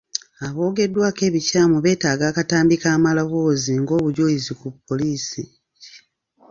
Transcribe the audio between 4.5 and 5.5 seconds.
ku poliisi.